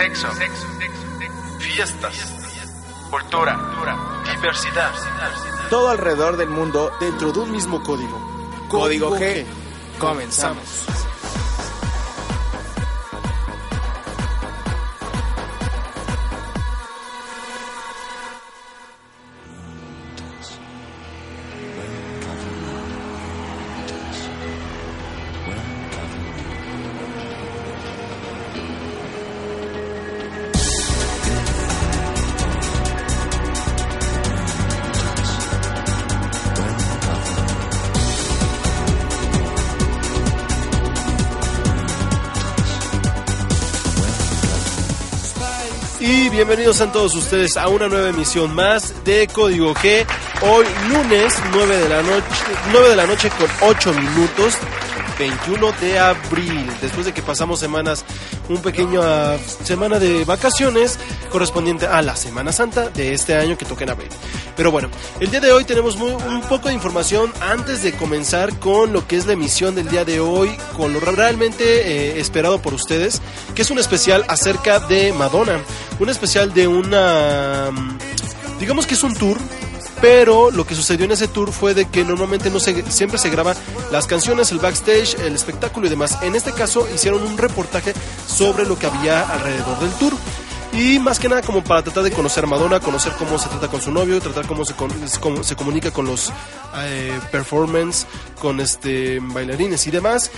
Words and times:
sexo, 0.00 0.28
fiestas, 1.58 2.32
cultura, 3.10 3.58
diversidad. 4.34 4.92
Todo 5.68 5.90
alrededor 5.90 6.38
del 6.38 6.48
mundo 6.48 6.90
dentro 6.98 7.32
de 7.32 7.40
un 7.40 7.52
mismo 7.52 7.82
código. 7.82 8.18
Código 8.68 9.14
G. 9.16 9.44
Comenzamos. 9.98 10.89
Bienvenidos 46.40 46.80
a 46.80 46.90
todos 46.90 47.14
ustedes 47.16 47.58
a 47.58 47.68
una 47.68 47.86
nueva 47.86 48.08
emisión 48.08 48.54
más 48.54 49.04
de 49.04 49.26
Código 49.26 49.74
G. 49.74 50.06
Hoy 50.40 50.64
lunes 50.90 51.34
9 51.52 51.76
de 51.76 51.88
la 51.90 52.02
noche, 52.02 52.24
9 52.72 52.88
de 52.88 52.96
la 52.96 53.06
noche 53.06 53.28
con 53.38 53.46
8 53.68 53.92
minutos. 53.92 54.54
21 55.18 55.72
de 55.72 55.98
abril, 55.98 56.66
después 56.80 57.04
de 57.04 57.12
que 57.12 57.20
pasamos 57.20 57.60
semanas, 57.60 58.06
un 58.50 58.60
pequeño 58.60 59.00
ah, 59.02 59.36
semana 59.64 59.98
de 59.98 60.24
vacaciones 60.26 60.98
correspondiente 61.30 61.86
a 61.86 62.02
la 62.02 62.16
Semana 62.16 62.52
Santa 62.52 62.90
de 62.90 63.14
este 63.14 63.34
año 63.36 63.56
que 63.56 63.64
toca 63.64 63.84
en 63.84 63.90
abril. 63.90 64.08
Pero 64.56 64.70
bueno, 64.70 64.88
el 65.20 65.30
día 65.30 65.40
de 65.40 65.52
hoy 65.52 65.64
tenemos 65.64 65.96
muy- 65.96 66.10
un 66.12 66.42
poco 66.42 66.68
de 66.68 66.74
información 66.74 67.32
antes 67.40 67.82
de 67.82 67.92
comenzar 67.92 68.58
con 68.58 68.92
lo 68.92 69.06
que 69.06 69.16
es 69.16 69.26
la 69.26 69.32
emisión 69.32 69.74
del 69.74 69.88
día 69.88 70.04
de 70.04 70.20
hoy, 70.20 70.50
con 70.76 70.92
lo 70.92 71.00
realmente 71.00 71.64
eh, 71.64 72.20
esperado 72.20 72.60
por 72.60 72.74
ustedes, 72.74 73.22
que 73.54 73.62
es 73.62 73.70
un 73.70 73.78
especial 73.78 74.24
acerca 74.28 74.80
de 74.80 75.12
Madonna, 75.12 75.60
un 75.98 76.08
especial 76.10 76.52
de 76.52 76.66
una, 76.68 77.70
mm, 77.72 77.98
digamos 78.58 78.86
que 78.86 78.94
es 78.94 79.02
un 79.02 79.14
tour 79.14 79.38
pero 80.00 80.50
lo 80.50 80.66
que 80.66 80.74
sucedió 80.74 81.04
en 81.04 81.12
ese 81.12 81.28
tour 81.28 81.52
fue 81.52 81.74
de 81.74 81.86
que 81.86 82.04
normalmente 82.04 82.50
no 82.50 82.60
se, 82.60 82.90
siempre 82.90 83.18
se 83.18 83.30
graba 83.30 83.54
las 83.92 84.06
canciones, 84.06 84.50
el 84.52 84.58
backstage, 84.58 85.16
el 85.20 85.34
espectáculo 85.34 85.86
y 85.86 85.90
demás. 85.90 86.18
En 86.22 86.34
este 86.34 86.52
caso 86.52 86.88
hicieron 86.94 87.22
un 87.22 87.36
reportaje 87.36 87.92
sobre 88.26 88.64
lo 88.64 88.78
que 88.78 88.86
había 88.86 89.22
alrededor 89.22 89.78
del 89.80 89.92
tour. 89.92 90.14
Y 90.72 91.00
más 91.00 91.18
que 91.18 91.28
nada 91.28 91.42
como 91.42 91.64
para 91.64 91.82
tratar 91.82 92.04
de 92.04 92.12
conocer 92.12 92.44
a 92.44 92.46
Madonna, 92.46 92.78
conocer 92.78 93.12
cómo 93.18 93.38
se 93.38 93.48
trata 93.48 93.66
con 93.68 93.80
su 93.82 93.90
novio, 93.90 94.20
tratar 94.20 94.46
cómo 94.46 94.64
se, 94.64 94.74
con- 94.74 94.92
cómo 95.20 95.42
se 95.42 95.56
comunica 95.56 95.90
con 95.90 96.06
los 96.06 96.32
eh, 96.76 97.18
performance, 97.32 98.06
con 98.40 98.60
este 98.60 99.18
bailarines 99.20 99.84
y 99.88 99.90
demás. 99.90 100.30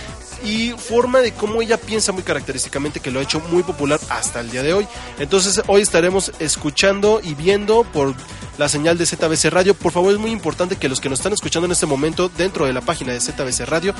Y 0.43 0.71
forma 0.71 1.19
de 1.19 1.31
cómo 1.33 1.61
ella 1.61 1.77
piensa 1.77 2.11
muy 2.11 2.23
característicamente 2.23 2.99
que 2.99 3.11
lo 3.11 3.19
ha 3.19 3.23
hecho 3.23 3.41
muy 3.51 3.61
popular 3.63 3.99
hasta 4.09 4.39
el 4.41 4.49
día 4.49 4.63
de 4.63 4.73
hoy. 4.73 4.87
Entonces 5.19 5.61
hoy 5.67 5.81
estaremos 5.83 6.31
escuchando 6.39 7.21
y 7.23 7.35
viendo 7.35 7.83
por 7.83 8.13
la 8.57 8.67
señal 8.67 8.97
de 8.97 9.05
ZBC 9.05 9.45
Radio. 9.51 9.75
Por 9.75 9.91
favor, 9.91 10.11
es 10.11 10.19
muy 10.19 10.31
importante 10.31 10.75
que 10.77 10.89
los 10.89 10.99
que 10.99 11.09
nos 11.09 11.19
están 11.19 11.33
escuchando 11.33 11.67
en 11.67 11.71
este 11.73 11.85
momento 11.85 12.27
dentro 12.27 12.65
de 12.65 12.73
la 12.73 12.81
página 12.81 13.13
de 13.13 13.21
ZBC 13.21 13.65
Radio, 13.67 13.93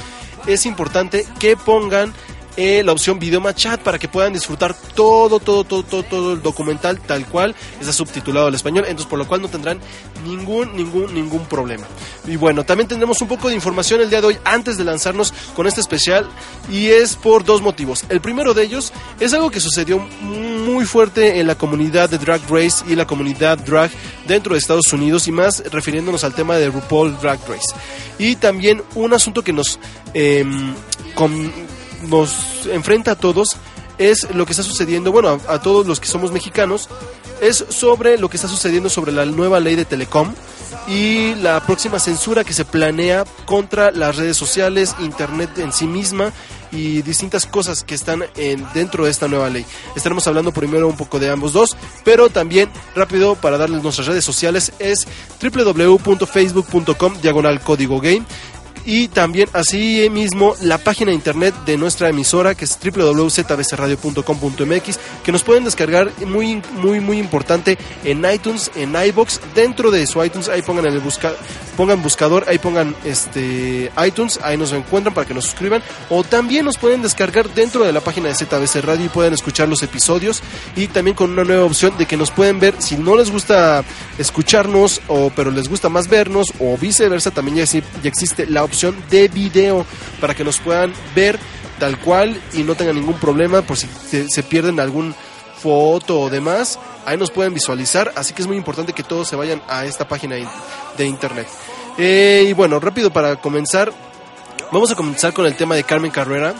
es 0.47 0.65
importante 0.65 1.25
que 1.39 1.55
pongan 1.55 2.11
eh, 2.57 2.83
la 2.83 2.91
opción 2.91 3.19
video 3.19 3.41
más 3.41 3.55
chat 3.55 3.81
para 3.81 3.97
que 3.97 4.07
puedan 4.07 4.33
disfrutar 4.33 4.75
todo, 4.95 5.39
todo, 5.39 5.63
todo, 5.63 5.83
todo, 5.83 6.03
todo 6.03 6.33
el 6.33 6.41
documental 6.41 6.99
tal 6.99 7.25
cual 7.25 7.55
está 7.79 7.93
subtitulado 7.93 8.47
al 8.47 8.55
español, 8.55 8.85
entonces 8.87 9.07
por 9.07 9.19
lo 9.19 9.27
cual 9.27 9.41
no 9.41 9.47
tendrán 9.47 9.79
ningún, 10.25 10.75
ningún, 10.75 11.13
ningún 11.13 11.45
problema. 11.45 11.85
Y 12.27 12.35
bueno, 12.35 12.63
también 12.63 12.87
tendremos 12.87 13.21
un 13.21 13.27
poco 13.27 13.49
de 13.49 13.55
información 13.55 14.01
el 14.01 14.09
día 14.09 14.21
de 14.21 14.27
hoy 14.27 14.37
antes 14.45 14.77
de 14.77 14.83
lanzarnos 14.83 15.33
con 15.55 15.67
este 15.67 15.81
especial 15.81 16.29
y 16.71 16.87
es 16.87 17.15
por 17.15 17.43
dos 17.43 17.61
motivos. 17.61 18.05
El 18.09 18.21
primero 18.21 18.53
de 18.53 18.63
ellos 18.63 18.93
es 19.19 19.33
algo 19.33 19.49
que 19.49 19.59
sucedió 19.59 19.99
muy 19.99 20.85
fuerte 20.85 21.39
en 21.39 21.47
la 21.47 21.55
comunidad 21.55 22.09
de 22.09 22.17
Drag 22.17 22.41
Race 22.49 22.83
y 22.87 22.95
la 22.95 23.05
comunidad 23.05 23.57
drag 23.57 23.91
dentro 24.27 24.53
de 24.53 24.59
Estados 24.59 24.91
Unidos 24.93 25.27
y 25.27 25.31
más 25.31 25.63
refiriéndonos 25.71 26.23
al 26.23 26.33
tema 26.33 26.57
de 26.57 26.69
RuPaul 26.69 27.17
Drag 27.19 27.39
Race. 27.47 27.73
Y 28.17 28.35
también 28.35 28.81
un 28.95 29.13
asunto 29.13 29.43
que 29.43 29.53
nos, 29.53 29.79
em, 30.13 30.73
nos 32.03 32.65
enfrenta 32.67 33.11
a 33.11 33.15
todos 33.15 33.57
es 33.97 34.27
lo 34.33 34.45
que 34.45 34.51
está 34.51 34.63
sucediendo, 34.63 35.11
bueno, 35.11 35.39
a, 35.47 35.61
todos 35.61 35.85
los 35.85 35.99
que 35.99 36.07
somos 36.07 36.31
mexicanos, 36.31 36.89
es 37.41 37.65
sobre 37.69 38.17
lo 38.17 38.29
que 38.29 38.37
está 38.37 38.47
sucediendo 38.47 38.89
sobre 38.89 39.11
la 39.11 39.25
nueva 39.25 39.59
ley 39.59 39.75
de 39.75 39.85
Telecom 39.85 40.33
y 40.87 41.35
la 41.35 41.59
próxima 41.65 41.99
censura 41.99 42.43
que 42.43 42.53
se 42.53 42.65
planea 42.65 43.25
contra 43.45 43.91
las 43.91 44.15
redes 44.15 44.37
sociales, 44.37 44.95
internet 44.99 45.57
en 45.57 45.71
sí 45.71 45.85
misma 45.85 46.31
y 46.71 47.03
distintas 47.03 47.45
cosas 47.45 47.83
que 47.83 47.93
están 47.93 48.23
en, 48.35 48.65
dentro 48.73 49.05
de 49.05 49.11
esta 49.11 49.27
nueva 49.27 49.49
ley. 49.49 49.65
Estaremos 49.95 50.27
hablando 50.27 50.51
primero 50.51 50.87
un 50.87 50.97
poco 50.97 51.19
de 51.19 51.29
ambos 51.29 51.53
dos, 51.53 51.77
pero 52.03 52.29
también 52.29 52.69
rápido 52.95 53.35
para 53.35 53.57
darles 53.57 53.83
nuestras 53.83 54.07
redes 54.07 54.25
sociales 54.25 54.73
es 54.79 55.07
www.facebook.com 55.41 57.21
diagonal 57.21 57.61
código 57.61 58.01
game 58.01 58.23
y 58.85 59.07
también 59.07 59.49
así 59.53 60.09
mismo 60.11 60.55
la 60.61 60.77
página 60.77 61.09
de 61.11 61.15
internet 61.15 61.55
de 61.65 61.77
nuestra 61.77 62.09
emisora 62.09 62.53
que 62.55 62.65
es 62.65 62.77
www.zbcradio.com.mx 62.83 64.99
que 65.23 65.31
nos 65.31 65.43
pueden 65.43 65.63
descargar 65.63 66.11
muy 66.25 66.61
muy 66.73 66.99
muy 66.99 67.19
importante 67.19 67.77
en 68.03 68.25
iTunes, 68.29 68.69
en 68.75 68.93
iBox, 68.95 69.39
dentro 69.55 69.89
de 69.91 70.05
su 70.05 70.21
iTunes 70.23 70.49
ahí 70.49 70.61
pongan 70.61 70.85
el 70.85 70.99
busca 70.99 71.31
pongan 71.77 72.03
buscador, 72.03 72.43
ahí 72.47 72.59
pongan 72.59 72.95
este 73.03 73.91
iTunes, 74.05 74.39
ahí 74.43 74.57
nos 74.57 74.73
encuentran 74.73 75.13
para 75.13 75.27
que 75.27 75.33
nos 75.33 75.45
suscriban 75.45 75.81
o 76.09 76.23
también 76.23 76.65
nos 76.65 76.77
pueden 76.77 77.01
descargar 77.01 77.49
dentro 77.53 77.85
de 77.85 77.93
la 77.93 78.01
página 78.01 78.29
de 78.29 78.35
ZBC 78.35 78.83
Radio 78.83 79.05
y 79.05 79.09
pueden 79.09 79.33
escuchar 79.33 79.67
los 79.69 79.81
episodios 79.81 80.43
y 80.75 80.85
también 80.87 81.15
con 81.15 81.31
una 81.31 81.43
nueva 81.43 81.65
opción 81.65 81.97
de 81.97 82.05
que 82.05 82.15
nos 82.17 82.29
pueden 82.31 82.59
ver 82.59 82.75
si 82.79 82.97
no 82.97 83.15
les 83.15 83.31
gusta 83.31 83.83
escucharnos 84.17 84.99
o 85.07 85.31
pero 85.35 85.51
les 85.51 85.69
gusta 85.69 85.89
más 85.89 86.07
vernos 86.07 86.53
o 86.59 86.77
viceversa 86.77 87.31
también 87.31 87.57
ya, 87.57 87.65
ya 87.65 87.81
existe 88.03 88.45
la 88.45 88.63
opción 88.63 88.72
de 89.09 89.27
video 89.27 89.85
para 90.19 90.33
que 90.35 90.43
nos 90.43 90.59
puedan 90.59 90.93
ver 91.15 91.39
tal 91.79 91.97
cual 91.99 92.39
y 92.53 92.63
no 92.63 92.75
tengan 92.75 92.95
ningún 92.95 93.15
problema 93.19 93.61
por 93.61 93.77
si 93.77 93.87
se, 94.29 94.43
pierden 94.43 94.79
algún 94.79 95.15
foto 95.61 96.19
o 96.19 96.29
demás 96.29 96.77
ahí 97.05 97.17
nos 97.17 97.31
pueden 97.31 97.53
visualizar 97.53 98.11
así 98.15 98.33
que 98.33 98.41
es 98.41 98.47
muy 98.47 98.57
importante 98.57 98.93
que 98.93 99.03
todos 99.03 99.27
se 99.27 99.35
vayan 99.35 99.61
a 99.67 99.85
esta 99.85 100.07
página 100.07 100.37
in- 100.37 100.47
de 100.97 101.05
internet 101.05 101.47
Eh, 101.97 102.45
y 102.49 102.53
bueno, 102.53 102.79
rápido 102.79 103.11
para 103.13 103.35
comenzar, 103.35 103.93
vamos 104.71 104.89
a 104.91 104.95
comenzar 104.95 105.31
con 105.33 105.45
el 105.45 105.55
tema 105.55 105.75
de 105.75 105.83
Carmen 105.83 106.09
Carrera 106.11 106.55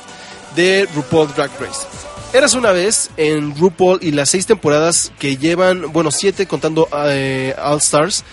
de 0.55 0.87
RuPaul 0.93 1.33
Drag 1.33 1.49
Race. 1.59 1.87
Eras 2.33 2.53
una 2.53 2.71
vez 2.71 3.09
en 3.17 3.55
RuPaul 3.57 3.97
y 4.03 4.11
las 4.11 4.29
seis 4.29 4.45
temporadas 4.45 5.11
que 5.17 5.37
llevan, 5.37 5.91
bueno, 5.91 6.11
siete 6.11 6.45
contando 6.45 6.87
eh, 7.07 7.55
All 7.59 7.77
Stars, 7.79 8.23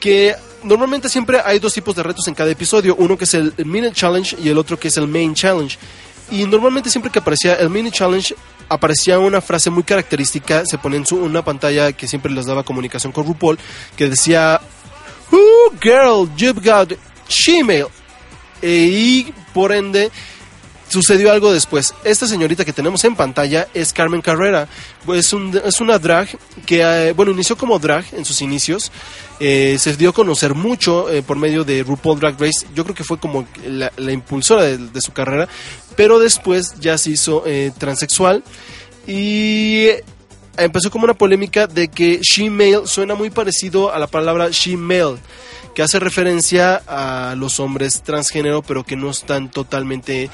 que 0.00 0.34
normalmente 0.62 1.08
siempre 1.08 1.40
hay 1.44 1.58
dos 1.58 1.74
tipos 1.74 1.94
de 1.94 2.02
retos 2.02 2.26
en 2.28 2.34
cada 2.34 2.50
episodio, 2.50 2.94
uno 2.96 3.16
que 3.16 3.24
es 3.24 3.34
el 3.34 3.54
Minute 3.64 3.94
Challenge 3.94 4.36
y 4.42 4.48
el 4.48 4.58
otro 4.58 4.78
que 4.78 4.88
es 4.88 4.96
el 4.96 5.08
Main 5.08 5.34
Challenge. 5.34 5.78
Y 6.30 6.46
normalmente 6.46 6.88
siempre 6.88 7.10
que 7.12 7.18
aparecía 7.18 7.56
el 7.56 7.68
Mini 7.68 7.90
Challenge 7.90 8.34
aparecía 8.68 9.18
una 9.18 9.42
frase 9.42 9.68
muy 9.68 9.82
característica, 9.82 10.64
se 10.64 10.78
pone 10.78 10.96
en 10.96 11.06
su, 11.06 11.16
una 11.16 11.44
pantalla 11.44 11.92
que 11.92 12.08
siempre 12.08 12.32
les 12.32 12.46
daba 12.46 12.62
comunicación 12.62 13.12
con 13.12 13.26
RuPaul, 13.26 13.58
que 13.96 14.08
decía, 14.08 14.58
Oh 15.30 15.72
girl, 15.78 16.30
you've 16.36 16.60
got 16.62 16.92
Gmail. 17.28 17.86
E, 18.62 18.70
y 18.70 19.34
por 19.52 19.72
ende 19.72 20.10
sucedió 20.92 21.32
algo 21.32 21.52
después. 21.52 21.94
Esta 22.04 22.26
señorita 22.26 22.64
que 22.64 22.72
tenemos 22.72 23.02
en 23.04 23.16
pantalla 23.16 23.66
es 23.74 23.92
Carmen 23.92 24.20
Carrera. 24.20 24.68
Es, 25.14 25.32
un- 25.32 25.60
es 25.64 25.80
una 25.80 25.98
drag 25.98 26.28
que, 26.66 26.82
eh, 26.82 27.12
bueno, 27.12 27.32
inició 27.32 27.56
como 27.56 27.78
drag 27.78 28.04
en 28.12 28.24
sus 28.24 28.40
inicios. 28.42 28.92
Eh, 29.40 29.76
se 29.80 29.96
dio 29.96 30.10
a 30.10 30.12
conocer 30.12 30.54
mucho 30.54 31.10
eh, 31.10 31.22
por 31.22 31.36
medio 31.36 31.64
de 31.64 31.82
RuPaul 31.82 32.20
Drag 32.20 32.38
Race. 32.40 32.66
Yo 32.74 32.84
creo 32.84 32.94
que 32.94 33.02
fue 33.04 33.18
como 33.18 33.44
la, 33.66 33.90
impulsora 34.12 34.62
de, 34.62 34.78
de 34.78 35.00
su 35.00 35.12
carrera. 35.12 35.48
Pero 35.96 36.18
después 36.20 36.74
ya 36.80 36.96
se 36.98 37.10
hizo 37.10 37.42
eh, 37.46 37.72
transexual. 37.76 38.44
Y 39.06 39.88
empezó 40.56 40.90
como 40.90 41.04
una 41.04 41.14
polémica 41.14 41.66
de 41.66 41.88
que 41.88 42.20
she-male 42.22 42.86
suena 42.86 43.14
muy 43.14 43.30
parecido 43.30 43.92
a 43.92 43.98
la 43.98 44.06
palabra 44.06 44.48
she-male, 44.50 45.16
que 45.74 45.82
hace 45.82 45.98
referencia 45.98 46.82
a 46.86 47.34
los 47.36 47.58
hombres 47.58 48.02
transgénero, 48.02 48.62
pero 48.62 48.84
que 48.84 48.94
no 48.94 49.10
están 49.10 49.50
totalmente 49.50 50.30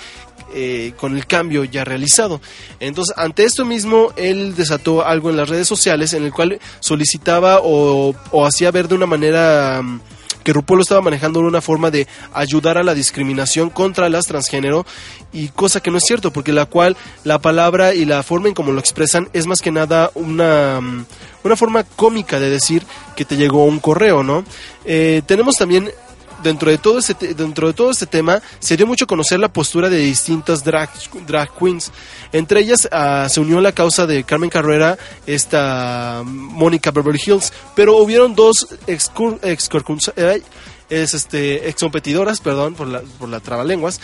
eh, 0.55 0.93
con 0.97 1.17
el 1.17 1.27
cambio 1.27 1.65
ya 1.65 1.85
realizado. 1.85 2.41
Entonces, 2.81 3.15
ante 3.17 3.45
esto 3.45 3.65
mismo, 3.65 4.13
él 4.17 4.55
desató 4.55 5.05
algo 5.05 5.31
en 5.31 5.37
las 5.37 5.49
redes 5.49 5.69
sociales 5.69 6.13
en 6.13 6.25
el 6.25 6.33
cual 6.33 6.59
solicitaba 6.81 7.61
o, 7.63 8.15
hacía 8.47 8.71
ver 8.71 8.89
de 8.89 8.95
una 8.95 9.07
manera... 9.07 9.81
mm, 9.83 10.01
que 10.45 10.55
RuPaul 10.55 10.79
lo 10.79 10.83
estaba 10.83 11.03
manejando 11.03 11.41
una 11.41 11.61
forma 11.61 11.91
de 11.91 12.07
ayudar 12.33 12.79
a 12.79 12.83
la 12.83 12.95
discriminación 12.95 13.69
contra 13.69 14.09
las 14.09 14.27
transgénero 14.27 14.87
y 15.31 15.49
cosa 15.49 15.81
que 15.81 15.91
no 15.91 15.99
es 15.99 16.05
cierto 16.05 16.33
porque 16.33 16.55
la 16.55 16.65
cual 16.65 16.97
la 17.25 17.39
palabra 17.39 17.93
y 17.93 18.07
la 18.07 18.23
forma 18.23 18.49
en 18.49 18.55
cómo 18.55 18.73
lo 18.73 18.81
expresan 18.81 19.29
es 19.35 19.47
más 19.47 19.61
que 19.61 19.71
nada 19.71 20.11
una 20.15 20.81
mm, 20.81 21.05
una 21.45 21.57
forma 21.57 21.85
cómica 21.85 22.41
de 22.41 22.51
decir 22.51 22.85
que 23.17 23.25
te 23.25 23.37
llegó 23.37 23.65
un 23.65 23.79
correo, 23.79 24.23
¿no? 24.23 24.45
Eh, 24.85 25.23
tenemos 25.27 25.57
también 25.57 25.91
dentro 26.43 26.71
de 26.71 26.79
todo 26.79 27.01
te- 27.01 27.35
dentro 27.35 27.67
de 27.69 27.73
todo 27.75 27.91
este 27.91 28.07
tema 28.07 28.41
se 28.59 28.77
dio 28.77 28.87
mucho 28.87 29.07
conocer 29.07 29.39
la 29.41 29.49
postura 29.53 29.89
de 29.89 29.99
distintas 29.99 30.65
drag, 30.65 30.89
drag 31.27 31.51
queens. 31.59 31.91
Entre 32.33 32.61
ellas 32.61 32.89
ah, 32.93 33.27
se 33.31 33.41
unió 33.41 33.61
la 33.61 33.73
causa 33.73 34.07
de 34.07 34.25
Carmen 34.25 34.51
Carrera 34.51 34.97
esta 35.27 36.23
Mónica 36.25 36.91
Beverly 36.91 37.21
Hills. 37.25 37.53
Pero 37.75 37.97
hubieron 37.99 38.35
dos 38.35 38.67
excur, 38.87 39.39
excurcunsa- 39.43 40.13
eh, 40.17 40.43
es 40.91 41.13
este 41.15 41.69
ex 41.69 41.81
competidoras 41.81 42.41
perdón 42.41 42.75
por 42.75 42.87
la 42.87 43.03
por 43.19 43.29
la 43.29 43.41
trabalenguas 43.41 44.01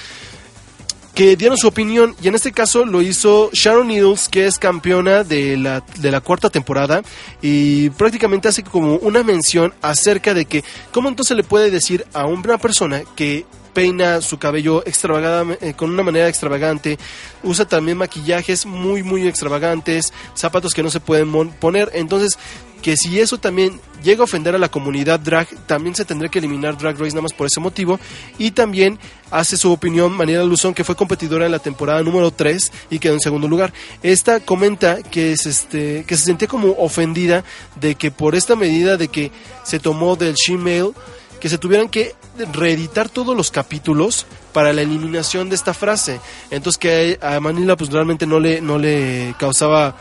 que 1.15 1.37
dieron 1.37 1.57
su 1.57 1.69
opinión 1.69 2.17
y 2.21 2.29
en 2.29 2.35
este 2.35 2.53
caso 2.53 2.85
lo 2.85 3.01
hizo 3.01 3.51
Sharon 3.53 3.89
Needles 3.89 4.29
que 4.29 4.47
es 4.47 4.59
campeona 4.59 5.23
de 5.23 5.57
la, 5.57 5.85
de 5.99 6.11
la 6.11 6.21
cuarta 6.21 6.51
temporada 6.51 7.03
y 7.41 7.91
prácticamente 7.91 8.49
hace 8.49 8.65
como 8.65 8.97
una 8.97 9.23
mención 9.23 9.73
acerca 9.81 10.35
de 10.35 10.45
que 10.45 10.65
cómo 10.93 11.09
entonces 11.09 11.37
le 11.37 11.45
puede 11.45 11.71
decir 11.71 12.05
a 12.13 12.27
una 12.27 12.59
persona 12.59 13.03
que 13.15 13.47
peina 13.73 14.21
su 14.21 14.39
cabello 14.39 14.87
extravagada, 14.87 15.57
eh, 15.61 15.75
con 15.75 15.91
una 15.91 16.05
manera 16.05 16.29
extravagante, 16.29 16.97
usa 17.43 17.67
también 17.67 17.99
maquillajes 17.99 18.67
muy 18.67 19.03
muy 19.03 19.27
extravagantes, 19.27 20.13
zapatos 20.35 20.73
que 20.73 20.83
no 20.83 20.91
se 20.91 21.01
pueden 21.01 21.51
poner, 21.51 21.91
entonces 21.93 22.39
que 22.85 22.99
si 22.99 23.19
eso 23.19 23.39
también 23.39 23.81
llega 24.03 24.21
a 24.21 24.25
ofender 24.25 24.55
a 24.55 24.59
la 24.59 24.69
comunidad 24.69 25.19
drag, 25.19 25.49
también 25.67 25.95
se 25.95 26.05
tendría 26.05 26.31
que 26.31 26.39
eliminar 26.39 26.77
Drag 26.77 26.99
Race 26.99 27.13
nada 27.13 27.23
más 27.23 27.33
por 27.33 27.47
ese 27.47 27.59
motivo. 27.59 27.99
Y 28.37 28.51
también 28.51 28.99
hace 29.31 29.57
su 29.57 29.73
opinión 29.73 30.13
Manera 30.13 30.45
Luzón, 30.45 30.75
que 30.75 30.85
fue 30.85 30.95
competidora 30.95 31.47
en 31.47 31.53
la 31.53 31.61
temporada 31.61 32.03
número 32.03 32.31
3 32.31 32.73
y 32.91 32.99
quedó 32.99 33.15
en 33.15 33.21
segundo 33.21 33.49
lugar. 33.49 33.73
Esta 34.03 34.41
comenta 34.41 35.03
que, 35.03 35.33
es 35.33 35.47
este, 35.47 36.05
que 36.07 36.19
se 36.19 36.25
sentía 36.25 36.47
como 36.47 36.73
ofendida 36.73 37.43
de 37.81 37.95
que 37.95 38.11
por 38.11 38.35
esta 38.35 38.55
medida 38.55 38.99
de 38.99 39.09
que 39.09 39.33
se 39.63 39.81
tomó 39.81 40.17
del 40.17 40.35
Gmail, 40.47 40.93
que 41.41 41.49
se 41.49 41.57
tuvieran 41.57 41.89
que 41.89 42.15
reeditar 42.53 43.09
todos 43.09 43.35
los 43.35 43.51
capítulos 43.51 44.27
para 44.53 44.75
la 44.75 44.83
eliminación 44.83 45.49
de 45.49 45.55
esta 45.55 45.73
frase. 45.73 46.21
Entonces 46.51 46.77
que 46.77 47.19
a 47.23 47.41
Manila 47.41 47.77
pues 47.77 47.91
realmente 47.91 48.27
no 48.27 48.41
le, 48.41 48.61
no 48.61 48.77
le 48.77 49.35
causaba 49.39 49.97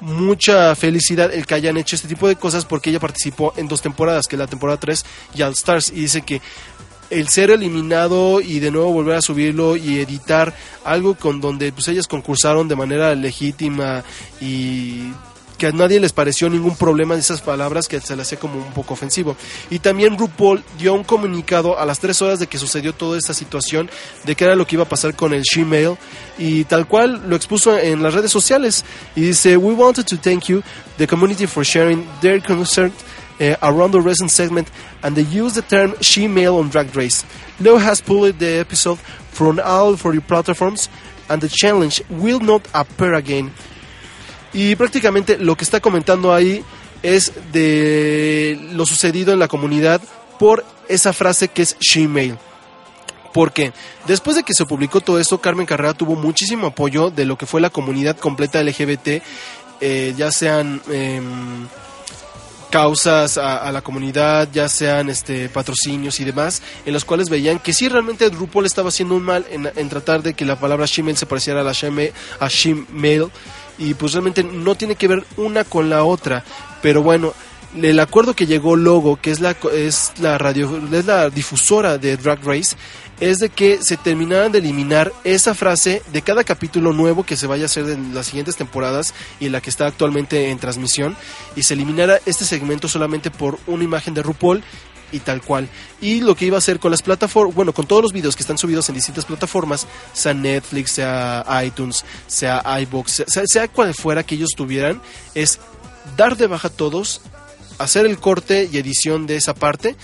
mucha 0.00 0.74
felicidad 0.74 1.32
el 1.32 1.46
que 1.46 1.54
hayan 1.54 1.76
hecho 1.76 1.96
este 1.96 2.08
tipo 2.08 2.28
de 2.28 2.36
cosas 2.36 2.64
porque 2.64 2.90
ella 2.90 3.00
participó 3.00 3.52
en 3.56 3.68
dos 3.68 3.82
temporadas, 3.82 4.26
que 4.26 4.36
la 4.36 4.46
temporada 4.46 4.78
3 4.78 5.04
y 5.34 5.42
All 5.42 5.52
Stars, 5.52 5.90
y 5.90 6.00
dice 6.00 6.22
que 6.22 6.40
el 7.10 7.28
ser 7.28 7.50
eliminado 7.50 8.40
y 8.40 8.58
de 8.58 8.70
nuevo 8.70 8.92
volver 8.92 9.16
a 9.16 9.22
subirlo 9.22 9.76
y 9.76 10.00
editar 10.00 10.54
algo 10.84 11.14
con 11.14 11.40
donde 11.40 11.72
pues 11.72 11.88
ellas 11.88 12.08
concursaron 12.08 12.68
de 12.68 12.76
manera 12.76 13.14
legítima 13.14 14.02
y 14.40 15.12
que 15.58 15.68
a 15.68 15.72
nadie 15.72 16.00
les 16.00 16.12
pareció 16.12 16.48
ningún 16.48 16.76
problema 16.76 17.14
de 17.14 17.20
esas 17.20 17.40
palabras 17.40 17.88
que 17.88 18.00
se 18.00 18.14
le 18.16 18.22
hacía 18.22 18.38
como 18.38 18.58
un 18.58 18.72
poco 18.72 18.94
ofensivo. 18.94 19.36
Y 19.70 19.78
también 19.78 20.18
RuPaul 20.18 20.62
dio 20.78 20.94
un 20.94 21.04
comunicado 21.04 21.78
a 21.78 21.84
las 21.84 21.98
tres 21.98 22.20
horas 22.22 22.38
de 22.38 22.46
que 22.46 22.58
sucedió 22.58 22.92
toda 22.92 23.18
esta 23.18 23.34
situación, 23.34 23.90
de 24.24 24.34
qué 24.34 24.44
era 24.44 24.56
lo 24.56 24.66
que 24.66 24.76
iba 24.76 24.84
a 24.84 24.88
pasar 24.88 25.14
con 25.14 25.32
el 25.32 25.42
Gmail, 25.42 25.96
y 26.38 26.64
tal 26.64 26.86
cual 26.86 27.22
lo 27.28 27.36
expuso 27.36 27.78
en 27.78 28.02
las 28.02 28.14
redes 28.14 28.30
sociales. 28.30 28.84
Y 29.14 29.22
dice, 29.22 29.56
We 29.56 29.74
wanted 29.74 30.04
to 30.06 30.16
thank 30.16 30.44
you, 30.44 30.62
the 30.98 31.06
community, 31.06 31.46
for 31.46 31.64
sharing 31.64 32.06
their 32.20 32.42
concern 32.42 32.92
uh, 33.40 33.56
around 33.62 33.92
the 33.92 34.00
recent 34.00 34.30
segment 34.30 34.70
and 35.02 35.16
they 35.16 35.22
use 35.22 35.54
the 35.54 35.62
term 35.62 35.94
she-male 36.00 36.56
on 36.56 36.68
Drag 36.68 36.94
Race. 36.96 37.24
Leo 37.60 37.76
has 37.76 38.00
pulled 38.00 38.38
the 38.38 38.58
episode 38.58 38.98
from 39.30 39.60
all 39.62 39.96
for 39.96 40.12
your 40.12 40.22
platforms 40.22 40.88
and 41.28 41.42
the 41.42 41.48
challenge 41.48 42.02
will 42.08 42.40
not 42.40 42.66
appear 42.74 43.14
again. 43.14 43.52
Y 44.56 44.74
prácticamente 44.74 45.36
lo 45.36 45.54
que 45.54 45.64
está 45.64 45.80
comentando 45.80 46.32
ahí 46.32 46.64
es 47.02 47.30
de 47.52 48.58
lo 48.72 48.86
sucedido 48.86 49.34
en 49.34 49.38
la 49.38 49.48
comunidad 49.48 50.00
por 50.38 50.64
esa 50.88 51.12
frase 51.12 51.48
que 51.48 51.60
es 51.60 51.76
she-male. 51.78 52.38
Porque 53.34 53.74
después 54.06 54.34
de 54.34 54.44
que 54.44 54.54
se 54.54 54.64
publicó 54.64 55.02
todo 55.02 55.20
esto, 55.20 55.42
Carmen 55.42 55.66
Carrera 55.66 55.92
tuvo 55.92 56.16
muchísimo 56.16 56.68
apoyo 56.68 57.10
de 57.10 57.26
lo 57.26 57.36
que 57.36 57.44
fue 57.44 57.60
la 57.60 57.68
comunidad 57.68 58.16
completa 58.16 58.62
LGBT, 58.62 59.22
eh, 59.82 60.14
ya 60.16 60.30
sean 60.30 60.80
em, 60.88 61.68
causas 62.70 63.36
a, 63.36 63.70
la 63.70 63.82
comunidad, 63.82 64.48
ya 64.50 64.70
sean 64.70 65.10
este 65.10 65.50
patrocinios 65.50 66.18
y 66.18 66.24
demás, 66.24 66.62
en 66.86 66.94
los 66.94 67.04
cuales 67.04 67.28
veían 67.28 67.58
que 67.58 67.74
sí 67.74 67.90
realmente 67.90 68.30
RuPaul 68.30 68.64
estaba 68.64 68.88
haciendo 68.88 69.16
un 69.16 69.22
mal 69.22 69.44
en, 69.50 69.88
tratar 69.90 70.22
de 70.22 70.32
que 70.32 70.46
la 70.46 70.58
palabra 70.58 70.86
shemale 70.86 71.16
se 71.16 71.26
pareciera 71.26 71.60
a 71.60 71.64
la 71.64 71.72
sheme, 71.72 72.14
a 72.40 72.48
shemale 72.48 73.28
y 73.78 73.94
pues 73.94 74.12
realmente 74.12 74.42
no 74.44 74.74
tiene 74.74 74.96
que 74.96 75.08
ver 75.08 75.24
una 75.36 75.64
con 75.64 75.90
la 75.90 76.04
otra, 76.04 76.44
pero 76.82 77.02
bueno, 77.02 77.32
el 77.82 78.00
acuerdo 78.00 78.34
que 78.34 78.46
llegó 78.46 78.76
Logo, 78.76 79.16
que 79.16 79.30
es 79.30 79.40
la 79.40 79.56
es 79.72 80.12
la 80.20 80.38
radio 80.38 80.80
es 80.92 81.04
la 81.04 81.28
difusora 81.30 81.98
de 81.98 82.16
Drag 82.16 82.42
Race, 82.42 82.76
es 83.20 83.38
de 83.38 83.48
que 83.48 83.82
se 83.82 83.96
terminaran 83.96 84.52
de 84.52 84.58
eliminar 84.58 85.12
esa 85.24 85.54
frase 85.54 86.02
de 86.12 86.22
cada 86.22 86.44
capítulo 86.44 86.92
nuevo 86.92 87.24
que 87.24 87.36
se 87.36 87.46
vaya 87.46 87.64
a 87.64 87.66
hacer 87.66 87.88
en 87.88 88.14
las 88.14 88.26
siguientes 88.26 88.56
temporadas 88.56 89.14
y 89.40 89.48
la 89.48 89.60
que 89.60 89.70
está 89.70 89.86
actualmente 89.86 90.50
en 90.50 90.58
transmisión 90.58 91.16
y 91.54 91.62
se 91.62 91.74
eliminara 91.74 92.20
este 92.26 92.44
segmento 92.44 92.88
solamente 92.88 93.30
por 93.30 93.58
una 93.66 93.84
imagen 93.84 94.14
de 94.14 94.22
RuPaul 94.22 94.62
y 95.12 95.20
tal 95.20 95.42
cual. 95.42 95.68
Y 96.00 96.20
lo 96.20 96.34
que 96.34 96.46
iba 96.46 96.56
a 96.56 96.58
hacer 96.58 96.78
con 96.78 96.90
las 96.90 97.02
plataformas, 97.02 97.54
bueno, 97.54 97.72
con 97.72 97.86
todos 97.86 98.02
los 98.02 98.12
videos 98.12 98.36
que 98.36 98.42
están 98.42 98.58
subidos 98.58 98.88
en 98.88 98.94
distintas 98.94 99.24
plataformas, 99.24 99.86
sea 100.12 100.34
Netflix, 100.34 100.92
sea 100.92 101.44
iTunes, 101.64 102.04
sea 102.26 102.62
iBox, 102.80 103.24
sea, 103.26 103.42
sea 103.46 103.68
cual 103.68 103.94
fuera 103.94 104.24
que 104.24 104.34
ellos 104.34 104.50
tuvieran, 104.56 105.00
es 105.34 105.58
dar 106.16 106.36
de 106.36 106.46
baja 106.46 106.68
todos, 106.68 107.20
hacer 107.78 108.06
el 108.06 108.18
corte 108.18 108.68
y 108.70 108.78
edición 108.78 109.26
de 109.26 109.36
esa 109.36 109.54
parte 109.54 109.96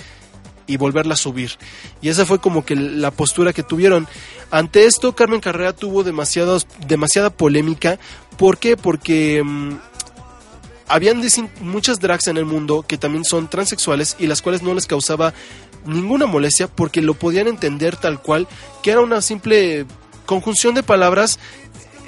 y 0.66 0.76
volverla 0.76 1.14
a 1.14 1.16
subir. 1.16 1.52
Y 2.00 2.08
esa 2.08 2.26
fue 2.26 2.40
como 2.40 2.64
que 2.64 2.76
la 2.76 3.10
postura 3.10 3.52
que 3.52 3.62
tuvieron. 3.62 4.06
Ante 4.50 4.86
esto, 4.86 5.14
Carmen 5.14 5.40
Carrera 5.40 5.72
tuvo 5.72 6.04
demasiados, 6.04 6.66
demasiada 6.86 7.30
polémica. 7.30 7.98
¿Por 8.36 8.58
qué? 8.58 8.76
Porque 8.76 9.42
mm, 9.44 9.74
habían 10.92 11.22
muchas 11.60 12.00
drags 12.00 12.26
en 12.26 12.36
el 12.36 12.44
mundo 12.44 12.84
que 12.86 12.98
también 12.98 13.24
son 13.24 13.48
transexuales 13.48 14.14
y 14.18 14.26
las 14.26 14.42
cuales 14.42 14.62
no 14.62 14.74
les 14.74 14.86
causaba 14.86 15.32
ninguna 15.86 16.26
molestia 16.26 16.68
porque 16.68 17.00
lo 17.00 17.14
podían 17.14 17.48
entender 17.48 17.96
tal 17.96 18.20
cual, 18.20 18.46
que 18.82 18.90
era 18.90 19.00
una 19.00 19.22
simple 19.22 19.86
conjunción 20.26 20.74
de 20.74 20.82
palabras, 20.82 21.38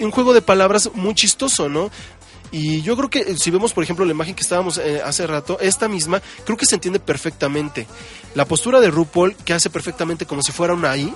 un 0.01 0.11
juego 0.11 0.35
de 0.35 0.43
palabras 0.43 0.91
muy 0.95 1.15
chistoso, 1.15 1.71
¿no? 1.71 1.91
Y 2.53 2.83
yo 2.83 2.95
creo 2.97 3.09
que 3.09 3.37
si 3.39 3.51
vemos, 3.51 3.73
por 3.73 3.83
ejemplo, 3.83 4.05
la 4.05 4.13
imagen 4.13 4.35
que 4.35 4.43
estábamos 4.43 4.77
eh, 4.77 5.01
hace 5.03 5.27
rato, 5.27 5.59
esta 5.61 5.89
misma, 5.89 6.21
creo 6.45 6.59
que 6.59 6.67
se 6.67 6.75
entiende 6.75 7.01
perfectamente. 7.01 7.87
La 8.35 8.45
postura 8.45 8.81
de 8.81 8.91
RuPaul, 8.91 9.35
que 9.35 9.55
hace 9.55 9.71
perfectamente 9.71 10.27
como 10.27 10.43
si 10.43 10.53
fuera 10.53 10.75
una 10.75 10.95
I, 10.95 11.13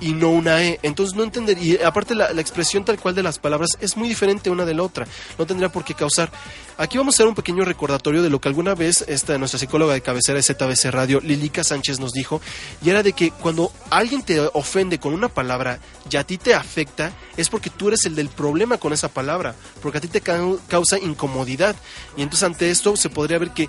y 0.00 0.12
no 0.12 0.30
una 0.30 0.62
E. 0.62 0.80
Entonces 0.82 1.14
no 1.16 1.22
entender, 1.22 1.56
y 1.58 1.80
aparte 1.82 2.14
la, 2.14 2.30
expresión 2.40 2.84
tal 2.84 2.98
cual 2.98 3.14
de 3.14 3.22
las 3.22 3.38
palabras 3.38 3.70
es 3.80 3.96
muy 3.96 4.08
diferente 4.08 4.50
una 4.50 4.64
de 4.64 4.74
la 4.74 4.82
otra. 4.82 5.06
No 5.38 5.46
tendría 5.46 5.68
por 5.70 5.84
qué 5.84 5.94
causar. 5.94 6.30
Aquí 6.76 6.98
vamos 6.98 7.14
a 7.14 7.16
hacer 7.16 7.26
un 7.28 7.34
pequeño 7.36 7.64
recordatorio 7.64 8.22
de 8.22 8.30
lo 8.30 8.40
que 8.40 8.48
alguna 8.48 8.74
vez 8.74 9.04
esta 9.06 9.38
nuestra 9.38 9.60
psicóloga 9.60 9.94
de 9.94 10.00
cabecera 10.00 10.36
de 10.36 10.42
ZBC 10.42 10.90
Radio, 10.90 11.20
Lilica 11.20 11.62
Sánchez, 11.62 12.00
nos 12.00 12.12
dijo, 12.12 12.40
y 12.84 12.90
era 12.90 13.02
de 13.04 13.12
que 13.12 13.30
cuando 13.30 13.72
alguien 13.90 14.22
te 14.22 14.40
ofende 14.54 14.98
con 14.98 15.14
una 15.14 15.28
palabra 15.28 15.78
y 16.10 16.16
a 16.16 16.24
ti 16.24 16.36
te 16.38 16.54
afecta, 16.54 17.12
es 17.36 17.48
porque 17.48 17.70
tú 17.70 17.88
eres 17.88 18.04
el 18.06 18.16
del 18.16 18.28
problema 18.28 18.78
con 18.78 18.92
esa 18.92 19.08
palabra, 19.08 19.54
porque 19.80 19.98
a 19.98 20.00
ti 20.00 20.08
te 20.08 20.22
cau- 20.22 20.58
causa 20.68 20.98
incomodidad. 20.98 21.76
Y 22.16 22.22
entonces 22.22 22.42
ante 22.44 22.70
esto 22.70 22.96
se 22.96 23.08
podría 23.08 23.38
ver 23.38 23.50
que 23.50 23.68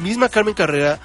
misma 0.00 0.30
Carmen 0.30 0.54
Carrera, 0.54 0.98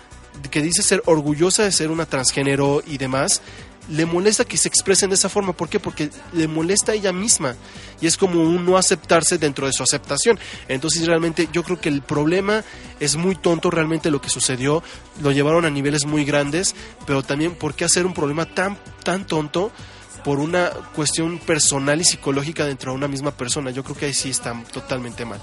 que 0.50 0.62
dice 0.62 0.82
ser 0.84 1.04
orgullosa 1.06 1.64
de 1.64 1.72
ser 1.74 1.92
una 1.92 2.06
transgénero 2.06 2.82
y 2.88 2.98
demás, 2.98 3.42
le 3.90 4.06
molesta 4.06 4.46
que 4.46 4.58
se 4.58 4.68
expresen 4.68 5.10
de 5.10 5.16
esa 5.16 5.30
forma. 5.30 5.54
¿Por 5.54 5.70
qué? 5.70 5.80
Porque 5.80 6.10
le 6.34 6.48
molesta 6.48 6.92
a 6.92 6.96
ella 6.96 7.12
misma. 7.12 7.56
Y 8.02 8.08
es 8.08 8.18
como 8.18 8.42
un 8.42 8.66
no 8.66 8.78
aceptarse 8.78 9.38
dentro 9.38 9.68
de 9.68 9.74
su 9.74 9.84
aceptación. 9.84 10.40
Entonces 10.68 11.06
realmente 11.06 11.50
yo 11.52 11.64
creo 11.64 11.80
que 11.80 11.90
el 11.90 12.02
problema 12.02 12.64
es 13.00 13.16
muy 13.16 13.36
tonto 13.36 13.70
realmente 13.70 14.12
lo 14.12 14.22
que 14.22 14.30
sucedió. 14.30 14.84
Lo 15.22 15.32
llevaron 15.32 15.66
a 15.66 15.70
niveles 15.70 16.06
muy 16.06 16.24
grandes. 16.26 16.76
Pero 17.06 17.24
también, 17.24 17.56
¿por 17.56 17.74
qué 17.74 17.86
hacer 17.86 18.06
un 18.06 18.14
problema 18.14 18.46
tan, 18.46 18.78
tan 19.04 19.26
tonto? 19.26 19.72
por 20.24 20.40
una 20.40 20.70
cuestión 20.94 21.40
personal 21.40 22.02
y 22.02 22.04
psicológica 22.04 22.66
dentro 22.66 22.92
de 22.92 22.98
una 22.98 23.08
misma 23.08 23.32
persona. 23.32 23.72
Yo 23.72 23.86
creo 23.86 23.96
que 23.96 24.06
ahí 24.08 24.14
sí 24.14 24.30
está 24.30 24.54
totalmente 24.72 25.24
mal. 25.24 25.40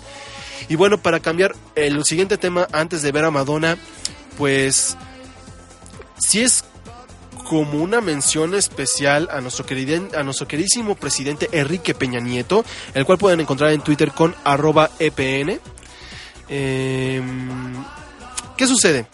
Y 0.68 0.74
bueno, 0.74 0.98
para 0.98 1.20
cambiar 1.20 1.54
el 1.74 2.04
siguiente 2.04 2.36
tema, 2.36 2.68
antes 2.72 3.02
de 3.02 3.10
ver 3.10 3.24
a 3.24 3.30
Madonna, 3.30 3.78
pues 4.36 4.96
sí 6.18 6.42
es 6.42 6.64
como 7.48 7.82
una 7.82 8.00
mención 8.00 8.54
especial 8.54 9.28
a 9.30 9.40
nuestro, 9.40 9.64
queriden- 9.66 10.14
a 10.16 10.22
nuestro 10.22 10.48
queridísimo 10.48 10.94
presidente 10.96 11.48
Enrique 11.52 11.94
Peña 11.94 12.20
Nieto, 12.20 12.64
el 12.94 13.04
cual 13.06 13.18
pueden 13.18 13.40
encontrar 13.40 13.70
en 13.72 13.80
Twitter 13.82 14.10
con 14.12 14.34
arroba 14.44 14.90
EPN. 14.98 15.60
Eh, 16.48 17.22
¿Qué 18.56 18.66
sucede? 18.66 19.06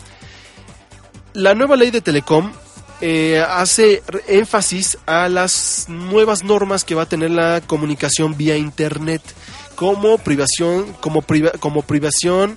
La 1.34 1.54
nueva 1.54 1.76
ley 1.76 1.90
de 1.90 2.00
Telecom 2.00 2.52
eh, 3.00 3.42
hace 3.46 4.02
énfasis 4.28 4.98
a 5.06 5.28
las 5.28 5.86
nuevas 5.88 6.44
normas 6.44 6.84
que 6.84 6.94
va 6.94 7.02
a 7.02 7.08
tener 7.08 7.30
la 7.30 7.60
comunicación 7.66 8.36
vía 8.36 8.56
Internet 8.56 9.22
como 9.74 10.18
privación, 10.18 10.92
como, 11.00 11.22
priva- 11.22 11.52
como 11.58 11.82
privación 11.82 12.56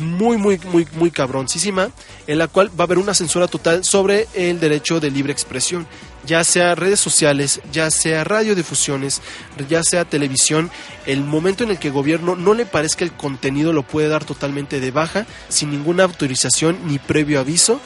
muy, 0.00 0.36
muy, 0.36 0.58
muy, 0.72 0.86
muy 0.92 1.10
cabroncísima, 1.10 1.90
en 2.26 2.38
la 2.38 2.48
cual 2.48 2.68
va 2.70 2.84
a 2.84 2.86
haber 2.86 2.98
una 2.98 3.14
censura 3.14 3.48
total 3.48 3.84
sobre 3.84 4.28
el 4.34 4.60
derecho 4.60 5.00
de 5.00 5.10
libre 5.10 5.32
expresión, 5.32 5.86
ya 6.26 6.44
sea 6.44 6.74
redes 6.74 7.00
sociales, 7.00 7.60
ya 7.72 7.90
sea 7.90 8.24
radiodifusiones, 8.24 9.22
ya 9.68 9.82
sea 9.82 10.04
televisión, 10.04 10.70
el 11.06 11.24
momento 11.24 11.64
en 11.64 11.70
el 11.70 11.78
que 11.78 11.88
el 11.88 11.94
gobierno 11.94 12.36
no 12.36 12.54
le 12.54 12.66
parezca 12.66 13.04
el 13.04 13.12
contenido 13.12 13.72
lo 13.72 13.82
puede 13.82 14.08
dar 14.08 14.24
totalmente 14.24 14.80
de 14.80 14.90
baja, 14.90 15.26
sin 15.48 15.70
ninguna 15.70 16.04
autorización 16.04 16.78
ni 16.86 16.98
previo 16.98 17.40
aviso, 17.40 17.80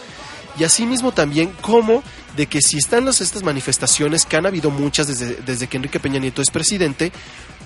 y 0.59 0.65
asimismo 0.65 1.13
también 1.13 1.53
como 1.61 2.03
de 2.37 2.47
que 2.47 2.61
si 2.61 2.79
están 2.79 3.05
las, 3.05 3.21
estas 3.21 3.43
manifestaciones, 3.43 4.27
que 4.27 4.37
han 4.37 4.47
habido 4.47 4.71
muchas 4.71 5.07
desde, 5.07 5.37
desde 5.37 5.67
que 5.67 5.77
Enrique 5.77 6.01
Peña 6.01 6.19
Nieto 6.19 6.43
es 6.43 6.51
presidente, 6.51 7.13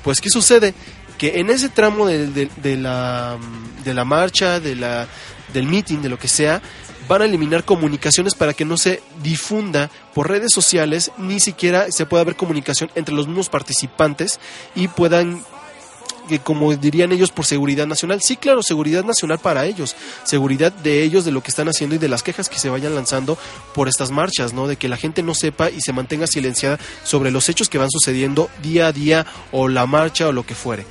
pues 0.02 0.20
¿qué 0.20 0.30
sucede? 0.30 0.74
Que 1.18 1.40
en 1.40 1.50
ese 1.50 1.68
tramo 1.68 2.06
de, 2.06 2.48
la, 2.76 3.38
de 3.84 3.94
la 3.94 4.04
marcha, 4.04 4.60
de 4.60 4.76
la, 4.76 5.08
del 5.52 5.66
meeting, 5.66 5.98
de 6.02 6.08
lo 6.08 6.18
que 6.18 6.28
sea, 6.28 6.60
van 7.08 7.22
a 7.22 7.24
eliminar 7.24 7.64
comunicaciones 7.64 8.34
para 8.34 8.52
que 8.52 8.64
no 8.64 8.76
se 8.76 9.02
difunda 9.22 9.90
por 10.14 10.28
redes 10.28 10.52
sociales, 10.52 11.12
ni 11.18 11.40
siquiera 11.40 11.90
se 11.90 12.06
pueda 12.06 12.22
haber 12.22 12.36
comunicación 12.36 12.90
entre 12.94 13.14
los 13.14 13.26
mismos 13.26 13.48
participantes 13.48 14.40
y 14.74 14.88
puedan 14.88 15.42
que 16.28 16.38
como 16.38 16.74
dirían 16.74 17.12
ellos 17.12 17.30
por 17.30 17.46
seguridad 17.46 17.86
nacional. 17.86 18.20
Sí, 18.22 18.36
claro, 18.36 18.62
seguridad 18.62 19.04
nacional 19.04 19.38
para 19.38 19.66
ellos, 19.66 19.96
seguridad 20.24 20.72
de 20.72 21.02
ellos, 21.02 21.24
de 21.24 21.32
lo 21.32 21.42
que 21.42 21.50
están 21.50 21.68
haciendo 21.68 21.96
y 21.96 21.98
de 21.98 22.08
las 22.08 22.22
quejas 22.22 22.48
que 22.48 22.58
se 22.58 22.68
vayan 22.68 22.94
lanzando 22.94 23.38
por 23.74 23.88
estas 23.88 24.10
marchas, 24.10 24.52
¿no? 24.52 24.66
De 24.66 24.76
que 24.76 24.88
la 24.88 24.96
gente 24.96 25.22
no 25.22 25.34
sepa 25.34 25.70
y 25.70 25.80
se 25.80 25.92
mantenga 25.92 26.26
silenciada 26.26 26.78
sobre 27.04 27.30
los 27.30 27.48
hechos 27.48 27.68
que 27.68 27.78
van 27.78 27.90
sucediendo 27.90 28.50
día 28.62 28.88
a 28.88 28.92
día 28.92 29.26
o 29.52 29.68
la 29.68 29.86
marcha 29.86 30.28
o 30.28 30.32
lo 30.32 30.44
que 30.44 30.54
fuere. 30.54 30.84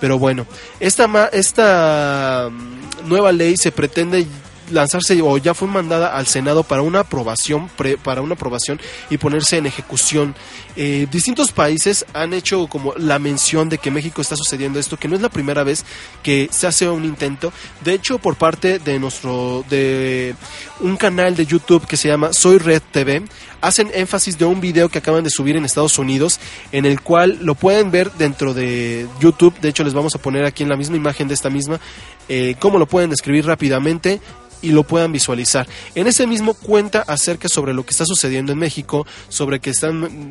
Pero 0.00 0.18
bueno, 0.18 0.46
esta, 0.80 1.28
esta 1.32 2.48
mm, 2.50 3.08
nueva 3.08 3.32
ley 3.32 3.56
se 3.56 3.72
pretende 3.72 4.26
lanzarse 4.70 5.20
o 5.22 5.36
ya 5.38 5.54
fue 5.54 5.68
mandada 5.68 6.16
al 6.16 6.26
Senado 6.26 6.62
para 6.62 6.82
una 6.82 7.00
aprobación 7.00 7.68
pre- 7.76 7.96
para 7.98 8.20
una 8.22 8.34
aprobación 8.34 8.80
y 9.10 9.18
ponerse 9.18 9.56
en 9.56 9.66
ejecución. 9.66 10.34
Eh, 10.76 11.06
distintos 11.10 11.52
países 11.52 12.04
han 12.14 12.32
hecho 12.32 12.66
como 12.68 12.94
la 12.96 13.18
mención 13.18 13.68
de 13.68 13.78
que 13.78 13.90
México 13.90 14.20
está 14.22 14.36
sucediendo 14.36 14.78
esto, 14.78 14.96
que 14.96 15.08
no 15.08 15.16
es 15.16 15.22
la 15.22 15.28
primera 15.28 15.64
vez 15.64 15.84
que 16.22 16.48
se 16.52 16.66
hace 16.66 16.88
un 16.88 17.04
intento. 17.04 17.52
De 17.84 17.94
hecho, 17.94 18.18
por 18.18 18.36
parte 18.36 18.78
de 18.78 18.98
nuestro 18.98 19.64
de 19.68 20.34
un 20.80 20.96
canal 20.96 21.34
de 21.34 21.46
YouTube 21.46 21.86
que 21.86 21.96
se 21.96 22.08
llama 22.08 22.32
Soy 22.32 22.58
Red 22.58 22.82
TV, 22.92 23.22
hacen 23.60 23.90
énfasis 23.92 24.38
de 24.38 24.44
un 24.44 24.60
video 24.60 24.88
que 24.88 24.98
acaban 24.98 25.24
de 25.24 25.30
subir 25.30 25.56
en 25.56 25.64
Estados 25.64 25.98
Unidos, 25.98 26.38
en 26.70 26.86
el 26.86 27.00
cual 27.00 27.38
lo 27.42 27.56
pueden 27.56 27.90
ver 27.90 28.12
dentro 28.12 28.54
de 28.54 29.08
YouTube. 29.20 29.58
De 29.60 29.68
hecho, 29.70 29.82
les 29.82 29.94
vamos 29.94 30.14
a 30.14 30.18
poner 30.18 30.44
aquí 30.44 30.62
en 30.62 30.68
la 30.68 30.76
misma 30.76 30.96
imagen 30.96 31.26
de 31.26 31.34
esta 31.34 31.50
misma 31.50 31.80
eh, 32.28 32.54
cómo 32.60 32.78
lo 32.78 32.86
pueden 32.86 33.10
describir 33.10 33.46
rápidamente 33.46 34.20
y 34.62 34.72
lo 34.72 34.84
puedan 34.84 35.12
visualizar. 35.12 35.66
En 35.94 36.06
ese 36.06 36.26
mismo 36.26 36.54
cuenta 36.54 37.02
acerca 37.02 37.48
sobre 37.48 37.74
lo 37.74 37.84
que 37.84 37.90
está 37.90 38.04
sucediendo 38.04 38.52
en 38.52 38.58
México, 38.58 39.06
sobre 39.28 39.60
que 39.60 39.70
están 39.70 40.00
mm, 40.00 40.30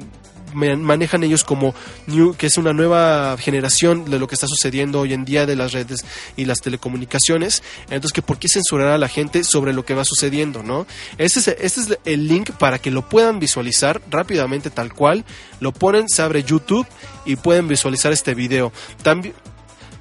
manejan 0.53 1.23
ellos 1.23 1.43
como 1.43 1.73
new, 2.07 2.35
que 2.35 2.47
es 2.47 2.57
una 2.57 2.73
nueva 2.73 3.37
generación 3.37 4.09
de 4.09 4.19
lo 4.19 4.27
que 4.27 4.35
está 4.35 4.47
sucediendo 4.47 4.99
hoy 4.99 5.13
en 5.13 5.25
día 5.25 5.45
de 5.45 5.55
las 5.55 5.73
redes 5.73 6.05
y 6.35 6.45
las 6.45 6.61
telecomunicaciones. 6.61 7.63
Entonces, 7.83 8.13
que 8.13 8.21
por 8.21 8.39
qué 8.39 8.47
censurar 8.47 8.89
a 8.89 8.97
la 8.97 9.07
gente 9.07 9.43
sobre 9.43 9.73
lo 9.73 9.85
que 9.85 9.93
va 9.93 10.03
sucediendo, 10.05 10.63
¿no? 10.63 10.87
Este 11.17 11.39
es, 11.39 11.47
este 11.47 11.81
es 11.81 11.99
el 12.05 12.27
link 12.27 12.51
para 12.51 12.79
que 12.79 12.91
lo 12.91 13.07
puedan 13.07 13.39
visualizar 13.39 14.01
rápidamente 14.09 14.69
tal 14.69 14.93
cual. 14.93 15.25
Lo 15.59 15.71
ponen, 15.71 16.09
se 16.09 16.21
abre 16.21 16.43
YouTube 16.43 16.87
y 17.25 17.35
pueden 17.35 17.67
visualizar 17.67 18.11
este 18.11 18.33
video. 18.33 18.71
También 19.03 19.33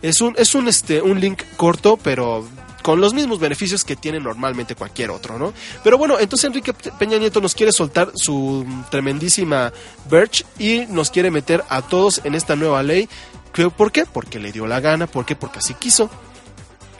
es 0.02 0.20
un, 0.20 0.34
es 0.38 0.54
un, 0.54 0.68
este, 0.68 1.02
un 1.02 1.20
link 1.20 1.42
corto, 1.56 1.96
pero 1.96 2.46
con 2.86 3.00
los 3.00 3.14
mismos 3.14 3.40
beneficios 3.40 3.84
que 3.84 3.96
tiene 3.96 4.20
normalmente 4.20 4.76
cualquier 4.76 5.10
otro, 5.10 5.40
¿no? 5.40 5.52
Pero 5.82 5.98
bueno, 5.98 6.20
entonces 6.20 6.44
Enrique 6.46 6.72
Peña 6.72 7.18
Nieto 7.18 7.40
nos 7.40 7.52
quiere 7.52 7.72
soltar 7.72 8.12
su 8.14 8.64
tremendísima 8.92 9.72
Birch 10.08 10.46
y 10.56 10.86
nos 10.88 11.10
quiere 11.10 11.32
meter 11.32 11.64
a 11.68 11.82
todos 11.82 12.20
en 12.22 12.36
esta 12.36 12.54
nueva 12.54 12.84
ley. 12.84 13.08
¿Qué- 13.52 13.70
¿Por 13.70 13.90
qué? 13.90 14.06
Porque 14.06 14.38
le 14.38 14.52
dio 14.52 14.68
la 14.68 14.78
gana, 14.78 15.08
¿por 15.08 15.26
qué? 15.26 15.34
Porque 15.34 15.58
así 15.58 15.74
quiso. 15.74 16.08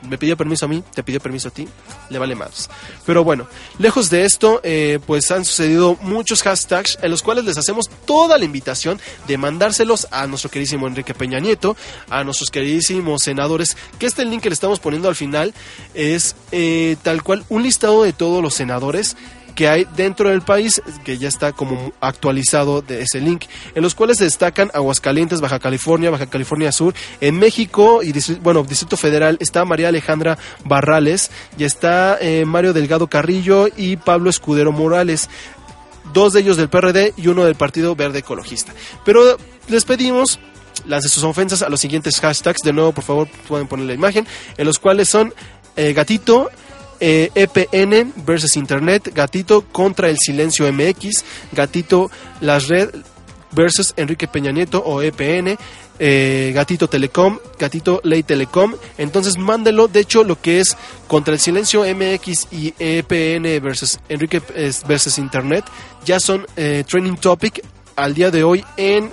Me 0.03 0.19
pidió 0.19 0.37
permiso 0.37 0.67
a 0.67 0.69
mí, 0.69 0.83
te 0.95 1.03
pidió 1.03 1.21
permiso 1.21 1.49
a 1.49 1.51
ti, 1.51 1.67
le 2.11 2.19
vale 2.19 2.35
más. 2.35 2.69
Pero 3.05 3.25
bueno, 3.25 3.47
lejos 3.79 4.11
de 4.11 4.25
esto, 4.25 4.61
eh, 4.63 4.99
pues 5.07 5.31
han 5.31 5.45
sucedido 5.45 5.97
muchos 6.03 6.43
hashtags 6.43 6.99
en 7.03 7.11
los 7.11 7.23
cuales 7.23 7.45
les 7.45 7.59
hacemos 7.59 7.89
toda 8.05 8.39
la 8.39 8.45
invitación 8.45 9.01
de 9.27 9.39
mandárselos 9.39 10.07
a 10.11 10.27
nuestro 10.27 10.51
queridísimo 10.51 10.87
Enrique 10.87 11.15
Peña 11.15 11.41
Nieto, 11.41 11.77
a 12.11 12.25
nuestros 12.25 12.51
queridísimos 12.51 13.23
senadores, 13.23 13.77
que 13.99 14.07
este 14.07 14.25
link 14.25 14.43
que 14.43 14.51
le 14.51 14.55
estamos 14.55 14.81
poniendo 14.81 15.09
al 15.09 15.17
final 15.17 15.55
es 15.95 16.37
eh, 16.53 16.97
tal 17.03 17.23
cual 17.23 17.45
un 17.49 17.63
listado 17.63 18.03
de 18.03 18.13
todos 18.13 18.43
los 18.43 18.55
senadores 18.55 19.17
que 19.57 19.69
hay 19.69 19.87
dentro 19.97 20.29
del 20.29 20.43
país, 20.43 20.81
que 21.05 21.19
ya 21.19 21.27
está 21.27 21.53
como 21.53 21.93
actualizado 22.01 22.83
de 22.83 23.03
ese 23.03 23.21
link, 23.21 23.47
en 23.75 23.83
los 23.83 23.97
cuales 23.97 24.19
se 24.19 24.25
destacan 24.25 24.71
Aguascalientes, 24.73 25.41
Baja 25.41 25.59
California, 25.59 26.11
Baja 26.11 26.27
California 26.27 26.71
Sur, 26.71 26.95
en 27.21 27.39
México 27.39 28.03
y 28.05 28.13
bueno, 28.43 28.63
Distrito 28.63 28.97
Federal 28.97 29.39
está 29.41 29.65
María 29.65 29.89
Alejandra 29.89 30.39
Barrales, 30.65 31.31
y 31.59 31.65
está 31.65 32.19
eh, 32.21 32.45
Mario 32.45 32.73
Delgado 32.73 33.09
Carrillo 33.09 33.69
y 33.77 33.97
Pablo 33.97 34.31
Escudero 34.31 34.71
Morales 34.71 35.29
dos 36.13 36.35
de 36.35 36.41
ellos 36.41 36.57
del 36.57 36.69
PRD 36.69 37.15
y 37.17 37.27
uno 37.27 37.45
del 37.45 37.57
Partido 37.57 37.97
Verde 37.97 38.21
Ecologista. 38.21 38.73
Pero 39.05 39.37
les 39.69 39.85
pedimos 39.85 40.39
lance 40.87 41.09
sus 41.09 41.25
ofensas 41.25 41.63
a 41.63 41.69
los 41.69 41.81
siguientes 41.81 42.21
hashtags. 42.21 42.63
De 42.63 42.73
nuevo, 42.73 42.93
por 42.93 43.05
favor, 43.05 43.29
pueden 43.49 43.67
poner 43.67 43.87
la 43.87 43.95
imagen, 43.95 44.27
en 44.57 44.67
los 44.67 44.79
cuales 44.79 45.09
son 45.09 45.35
eh, 45.77 45.93
gatito. 45.93 46.51
Eh, 47.01 47.31
EPN 47.35 48.13
versus 48.25 48.57
Internet, 48.57 49.13
Gatito 49.15 49.63
contra 49.73 50.09
el 50.09 50.19
Silencio 50.19 50.71
MX, 50.73 51.25
Gatito 51.53 52.11
Las 52.41 52.69
Red 52.69 52.91
versus 53.53 53.95
Enrique 53.97 54.29
Peña 54.29 54.53
Nieto 54.53 54.83
o 54.85 55.03
EPN, 55.03 55.57
eh, 55.99 56.53
Gatito 56.55 56.89
Telecom, 56.89 57.39
Gatito 57.59 58.01
Ley 58.05 58.23
Telecom. 58.23 58.75
Entonces 58.99 59.39
mándelo. 59.39 59.89
De 59.89 60.01
hecho, 60.01 60.25
lo 60.25 60.41
que 60.41 60.61
es 60.61 60.77
contra 61.09 61.33
el 61.35 61.41
Silencio 61.41 61.83
MX 61.83 62.49
y 62.53 62.75
EPN 62.79 63.63
versus 63.63 63.99
Enrique 64.09 64.43
eh, 64.55 64.73
versus 64.87 65.19
Internet 65.19 65.65
ya 66.05 66.21
son 66.21 66.47
eh, 66.57 66.85
training 66.87 67.17
topic 67.17 67.65
al 67.97 68.15
día 68.15 68.31
de 68.31 68.45
hoy 68.45 68.65
en 68.77 69.11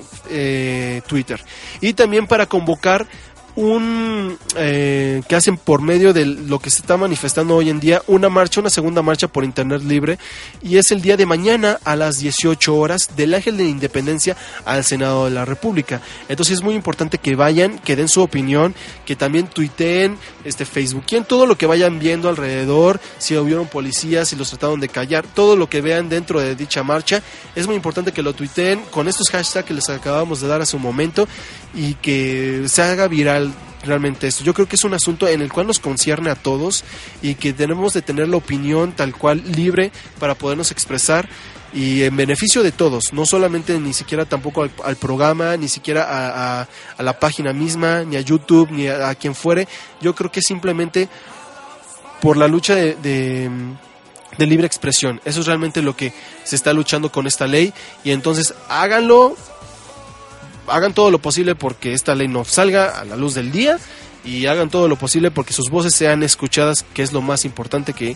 Twitter. 1.07 1.39
Y 1.79 1.93
también 1.93 2.27
para 2.27 2.47
convocar 2.47 3.07
un 3.55 4.37
eh, 4.55 5.21
que 5.27 5.35
hacen 5.35 5.57
por 5.57 5.81
medio 5.81 6.13
de 6.13 6.25
lo 6.25 6.59
que 6.59 6.69
se 6.69 6.81
está 6.81 6.97
manifestando 6.97 7.55
hoy 7.55 7.69
en 7.69 7.79
día 7.79 8.01
una 8.07 8.29
marcha, 8.29 8.59
una 8.59 8.69
segunda 8.69 9.01
marcha 9.01 9.27
por 9.27 9.43
internet 9.43 9.83
libre 9.83 10.17
y 10.61 10.77
es 10.77 10.91
el 10.91 11.01
día 11.01 11.17
de 11.17 11.25
mañana 11.25 11.79
a 11.83 11.95
las 11.95 12.19
18 12.19 12.75
horas 12.75 13.15
del 13.15 13.33
Ángel 13.33 13.57
de 13.57 13.65
Independencia 13.65 14.35
al 14.65 14.83
Senado 14.83 15.25
de 15.25 15.31
la 15.31 15.45
República. 15.45 16.01
Entonces 16.29 16.55
es 16.55 16.63
muy 16.63 16.75
importante 16.75 17.17
que 17.17 17.35
vayan, 17.35 17.79
que 17.79 17.95
den 17.95 18.07
su 18.07 18.21
opinión, 18.21 18.73
que 19.05 19.15
también 19.15 19.47
tuiteen, 19.47 20.17
este 20.43 20.65
en 21.11 21.25
todo 21.25 21.45
lo 21.45 21.57
que 21.57 21.65
vayan 21.65 21.99
viendo 21.99 22.29
alrededor, 22.29 22.99
si 23.17 23.37
hubieron 23.37 23.67
policías, 23.67 24.29
si 24.29 24.35
los 24.35 24.49
trataron 24.49 24.79
de 24.79 24.89
callar, 24.89 25.25
todo 25.25 25.55
lo 25.55 25.69
que 25.69 25.81
vean 25.81 26.09
dentro 26.09 26.39
de 26.39 26.55
dicha 26.55 26.83
marcha, 26.83 27.21
es 27.55 27.67
muy 27.67 27.75
importante 27.75 28.11
que 28.11 28.23
lo 28.23 28.33
tuiteen 28.33 28.81
con 28.91 29.07
estos 29.07 29.29
hashtags 29.29 29.67
que 29.67 29.73
les 29.73 29.89
acabamos 29.89 30.41
de 30.41 30.47
dar 30.47 30.61
hace 30.61 30.75
un 30.75 30.81
momento 30.81 31.27
y 31.73 31.95
que 31.95 32.63
se 32.67 32.81
haga 32.81 33.07
viral 33.07 33.42
realmente 33.83 34.27
esto. 34.27 34.43
Yo 34.43 34.53
creo 34.53 34.67
que 34.67 34.75
es 34.75 34.83
un 34.83 34.93
asunto 34.93 35.27
en 35.27 35.41
el 35.41 35.51
cual 35.51 35.67
nos 35.67 35.79
concierne 35.79 36.29
a 36.29 36.35
todos 36.35 36.83
y 37.21 37.35
que 37.35 37.53
tenemos 37.53 37.93
de 37.93 38.01
tener 38.01 38.27
la 38.27 38.37
opinión 38.37 38.93
tal 38.93 39.15
cual 39.15 39.43
libre 39.55 39.91
para 40.19 40.35
podernos 40.35 40.71
expresar 40.71 41.27
y 41.73 42.03
en 42.03 42.15
beneficio 42.15 42.61
de 42.61 42.71
todos, 42.71 43.13
no 43.13 43.25
solamente 43.25 43.79
ni 43.79 43.93
siquiera 43.93 44.25
tampoco 44.25 44.69
al, 44.83 44.95
programa, 44.95 45.57
ni 45.57 45.67
siquiera 45.67 46.59
a, 46.59 46.67
la 47.01 47.19
página 47.19 47.51
misma, 47.51 48.03
ni 48.03 48.15
a 48.15 48.21
YouTube, 48.21 48.69
ni 48.71 48.87
a, 48.87 49.15
quien 49.15 49.33
fuere. 49.33 49.67
Yo 49.99 50.13
creo 50.13 50.31
que 50.31 50.41
simplemente 50.41 51.09
por 52.21 52.37
la 52.37 52.47
lucha 52.47 52.75
de, 52.75 52.95
de 52.95 53.49
de 54.37 54.47
libre 54.47 54.67
expresión. 54.67 55.21
Eso 55.25 55.41
es 55.41 55.47
realmente 55.47 55.81
lo 55.81 55.95
que 55.95 56.13
se 56.43 56.55
está 56.55 56.73
luchando 56.73 57.11
con 57.11 57.27
esta 57.27 57.47
ley 57.47 57.73
y 58.03 58.11
entonces 58.11 58.53
háganlo 58.69 59.35
hagan 60.67 60.93
todo 60.93 61.11
lo 61.11 61.19
posible 61.19 61.55
porque 61.55 61.93
esta 61.93 62.15
ley 62.15 62.27
no 62.27 62.45
salga 62.45 62.99
a 62.99 63.05
la 63.05 63.15
luz 63.15 63.33
del 63.33 63.51
día 63.51 63.79
y 64.25 64.45
hagan 64.45 64.69
todo 64.69 64.87
lo 64.87 64.95
posible 64.95 65.31
porque 65.31 65.53
sus 65.53 65.69
voces 65.69 65.95
sean 65.95 66.23
escuchadas, 66.23 66.85
que 66.93 67.03
es 67.03 67.11
lo 67.11 67.21
más 67.21 67.45
importante 67.45 67.93
que 67.93 68.15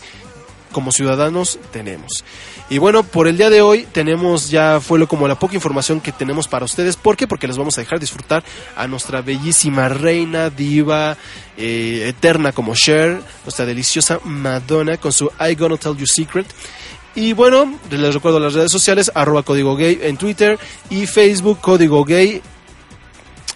como 0.71 0.91
ciudadanos 0.91 1.59
tenemos. 1.71 2.23
Y 2.69 2.77
bueno, 2.77 3.03
por 3.03 3.27
el 3.27 3.37
día 3.37 3.49
de 3.49 3.61
hoy 3.61 3.87
tenemos 3.91 4.49
ya 4.49 4.79
fue 4.81 4.99
lo 4.99 5.07
como 5.07 5.27
la 5.27 5.39
poca 5.39 5.55
información 5.55 6.01
que 6.01 6.11
tenemos 6.11 6.47
para 6.47 6.65
ustedes. 6.65 6.97
¿Por 6.97 7.15
qué? 7.15 7.27
Porque 7.27 7.47
les 7.47 7.57
vamos 7.57 7.77
a 7.77 7.81
dejar 7.81 7.99
disfrutar 7.99 8.43
a 8.75 8.87
nuestra 8.87 9.21
bellísima 9.21 9.89
reina 9.89 10.49
diva 10.49 11.17
eh, 11.57 12.05
eterna 12.09 12.51
como 12.51 12.75
Cher, 12.75 13.21
nuestra 13.45 13.65
deliciosa 13.65 14.19
Madonna 14.23 14.97
con 14.97 15.13
su 15.13 15.31
I 15.39 15.55
Gonna 15.55 15.77
Tell 15.77 15.95
You 15.95 16.05
Secret. 16.05 16.47
Y 17.17 17.33
bueno, 17.33 17.74
les 17.89 18.13
recuerdo 18.13 18.39
las 18.39 18.53
redes 18.53 18.71
sociales, 18.71 19.12
arroba 19.15 19.41
código 19.41 19.75
gay 19.75 19.97
en 20.03 20.17
Twitter 20.17 20.59
y 20.91 21.07
Facebook 21.07 21.57
código 21.59 22.05
gay 22.05 22.43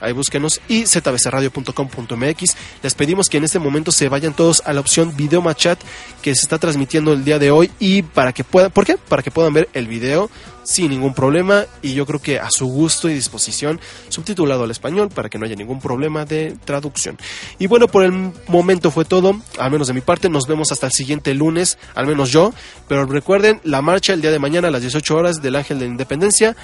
ahí 0.02 0.14
búsquenos 0.14 0.62
y 0.68 0.86
zbcradio.com.mx. 0.86 2.58
Les 2.84 2.94
pedimos 2.96 3.30
que 3.30 3.38
en 3.38 3.44
este 3.44 3.60
momento 3.60 3.92
se 3.92 4.10
vayan 4.10 4.34
todos 4.34 4.62
a 4.66 4.74
la 4.74 4.80
opción 4.82 5.16
video 5.16 5.42
chat 5.54 5.80
que 6.22 6.36
se 6.36 6.42
está 6.42 6.58
transmitiendo 6.58 7.14
el 7.14 7.24
día 7.24 7.40
de 7.40 7.52
hoy 7.52 7.72
y 7.80 8.02
para 8.02 8.34
que 8.34 8.44
puedan, 8.44 8.72
¿por 8.72 8.86
qué? 8.86 8.98
Para 8.98 9.24
que 9.24 9.32
puedan 9.32 9.54
ver 9.54 9.70
el 9.74 9.88
video 9.88 10.30
sin 10.64 10.92
ningún 10.92 11.14
problema 11.14 11.66
y 11.82 11.94
yo 11.94 12.06
creo 12.06 12.22
que 12.22 12.40
a 12.40 12.50
su 12.50 12.68
gusto 12.68 13.10
y 13.10 13.14
disposición, 13.14 13.80
subtitulado 14.10 14.64
al 14.64 14.72
español 14.72 15.10
para 15.10 15.30
que 15.30 15.38
no 15.38 15.46
haya 15.46 15.56
ningún 15.56 15.80
problema 15.80 16.26
de 16.26 16.56
traducción. 16.66 17.18
Y 17.60 17.68
bueno, 17.68 17.88
por 17.88 18.04
el 18.04 18.32
momento 18.48 18.92
fue 18.92 19.06
todo, 19.06 19.40
al 19.58 19.72
menos 19.72 19.88
de 19.88 19.94
mi 19.94 20.02
parte, 20.02 20.30
nos 20.30 20.48
vemos 20.48 20.72
hasta 20.72 20.88
el 20.88 20.92
siguiente 20.92 21.34
lunes, 21.34 21.78
al 21.96 22.08
menos 22.08 22.32
yo, 22.32 22.54
pero 22.88 23.06
recuerden 23.06 23.60
la 23.64 23.82
marcha 23.82 24.14
el 24.14 24.22
día 24.22 24.32
de 24.32 24.40
mañana 24.40 24.68
a 24.68 24.72
las 24.72 24.82
18 24.82 25.16
horas 25.16 25.42
del 25.42 25.56
Ángel 25.56 25.80
de 25.80 25.86
la 25.86 25.92
Independencia 25.92 26.56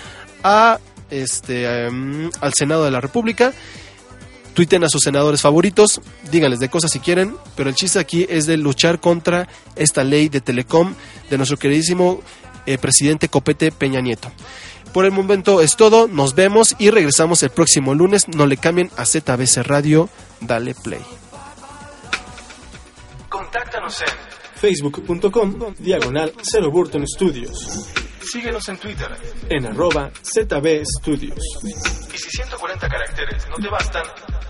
a 0.44 0.80
este 1.10 1.86
em, 1.86 2.30
al 2.42 2.54
Senado 2.54 2.86
de 2.86 2.92
la 2.92 3.02
República. 3.02 3.54
Tuiten 4.54 4.84
a 4.84 4.90
sus 4.90 5.04
senadores 5.04 5.42
favoritos, 5.42 6.02
díganles 6.32 6.60
de 6.60 6.70
cosas 6.70 6.90
si 6.90 7.00
quieren, 7.00 7.36
pero 7.56 7.70
el 7.70 7.76
chiste 7.76 8.00
aquí 8.00 8.26
es 8.28 8.48
de 8.48 8.58
luchar 8.58 9.00
contra 9.00 9.48
esta 9.76 10.04
ley 10.04 10.30
de 10.30 10.42
Telecom 10.42 10.96
de 11.30 11.38
nuestro 11.38 11.58
queridísimo 11.58 12.22
eh, 12.66 12.80
presidente 12.80 13.30
Copete 13.30 13.72
Peña 13.72 14.02
Nieto. 14.02 14.32
Por 14.94 15.06
el 15.06 15.12
momento 15.12 15.62
es 15.62 15.76
todo, 15.76 16.08
nos 16.08 16.34
vemos 16.34 16.76
y 16.80 16.90
regresamos 16.90 17.44
el 17.44 17.52
próximo 17.52 17.94
lunes. 17.94 18.28
No 18.28 18.48
le 18.48 18.58
cambien 18.58 18.90
a 18.98 19.06
ZBC 19.06 19.58
Radio, 19.64 20.10
dale 20.42 20.74
play. 20.74 21.02
Contáctanos 23.30 24.02
en 24.02 24.27
facebook.com 24.58 25.74
diagonal 25.80 26.34
0 26.42 26.72
Burton 26.72 27.08
Studios. 27.08 27.90
Síguenos 28.20 28.68
en 28.68 28.78
Twitter 28.78 29.08
en 29.50 29.66
arroba 29.68 30.12
ZB 30.22 30.84
Studios. 31.00 31.40
Y 32.14 32.18
si 32.18 32.30
140 32.30 32.90
caracteres 32.90 33.48
no 33.50 33.56
te 33.56 33.70
bastan, 33.70 34.04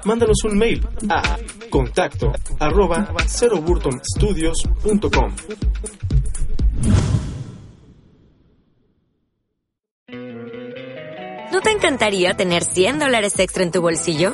mándanos 0.05 0.43
un 0.45 0.57
mail 0.57 0.87
a 1.09 1.37
contacto 1.69 2.33
arroba 2.59 3.13
ceroburtonstudios.com. 3.27 5.35
¿No 11.51 11.61
te 11.61 11.71
encantaría 11.71 12.35
tener 12.35 12.63
100 12.63 12.99
dólares 12.99 13.37
extra 13.39 13.63
en 13.63 13.71
tu 13.71 13.81
bolsillo? 13.81 14.33